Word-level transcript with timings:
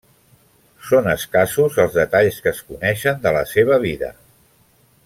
Són 0.91 1.09
escassos 1.11 1.77
els 1.85 1.99
detalls 1.99 2.41
que 2.47 2.51
es 2.55 2.63
coneixen 2.73 3.23
de 3.27 3.35
la 3.39 3.45
seva 3.55 3.81
vida. 3.89 4.15